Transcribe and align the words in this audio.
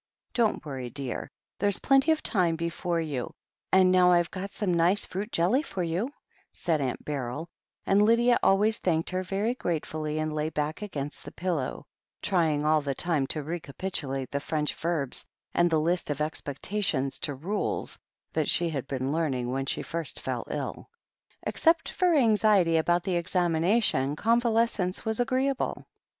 "Don't 0.33 0.65
worry, 0.65 0.89
dear, 0.89 1.29
there's 1.59 1.77
plenty 1.77 2.11
of 2.11 2.23
time 2.23 2.55
before 2.55 2.99
you, 2.99 3.35
and 3.71 3.91
now 3.91 4.11
I've 4.11 4.31
got 4.31 4.49
some 4.49 4.73
nice 4.73 5.05
fruit 5.05 5.31
jelly 5.31 5.61
for 5.61 5.83
you," 5.83 6.09
said 6.51 6.81
Aunt 6.81 7.05
Beryl, 7.05 7.47
and 7.85 8.01
Lydia 8.01 8.39
always 8.41 8.79
thanked 8.79 9.11
her 9.11 9.21
very 9.21 9.53
gratefully 9.53 10.17
and 10.17 10.33
lay 10.33 10.49
back 10.49 10.81
against 10.81 11.23
the 11.23 11.31
pillow, 11.31 11.85
trying 12.23 12.65
all 12.65 12.81
the 12.81 12.95
time 12.95 13.27
to 13.27 13.43
recapitulate 13.43 14.31
the 14.31 14.39
French 14.39 14.73
verbs 14.73 15.23
and 15.53 15.69
the 15.69 15.79
list 15.79 16.09
of 16.09 16.19
Exceptions 16.19 17.19
to 17.19 17.35
Rules 17.35 17.99
that 18.33 18.49
she 18.49 18.69
had 18.71 18.87
been 18.87 19.11
learning 19.11 19.51
when 19.51 19.67
she 19.67 19.83
first 19.83 20.19
fell 20.19 20.47
ill. 20.49 20.89
Except 21.43 21.89
for 21.91 22.15
anxiety 22.15 22.75
about 22.77 23.03
the 23.03 23.17
examination, 23.17 24.15
con 24.15 24.41
valescence 24.41 25.05
was 25.05 25.19
agreeable. 25.19 25.85